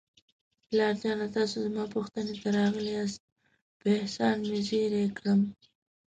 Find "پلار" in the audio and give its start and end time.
0.67-0.93